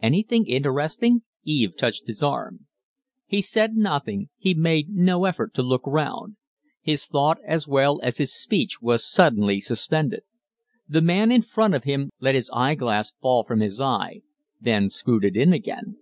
"Anything 0.00 0.46
interesting?" 0.46 1.24
Eve 1.44 1.76
touched 1.76 2.06
his 2.06 2.22
arm. 2.22 2.68
He 3.26 3.42
said 3.42 3.74
nothing; 3.76 4.30
he 4.38 4.54
made 4.54 4.88
no 4.88 5.26
effort 5.26 5.52
to 5.56 5.62
look 5.62 5.82
round. 5.86 6.36
His 6.80 7.04
thought 7.04 7.36
as 7.46 7.68
well 7.68 8.00
as 8.02 8.16
his 8.16 8.32
speech 8.34 8.80
was 8.80 9.04
suddenly 9.06 9.60
suspended. 9.60 10.22
The 10.88 11.02
man 11.02 11.30
in 11.30 11.42
front 11.42 11.74
of 11.74 11.84
him 11.84 12.08
let 12.18 12.34
his 12.34 12.48
eye 12.54 12.76
glass 12.76 13.12
fall 13.20 13.44
from 13.44 13.60
his 13.60 13.78
eye, 13.78 14.22
then 14.58 14.88
screwed 14.88 15.22
it 15.22 15.36
in 15.36 15.52
again. 15.52 15.98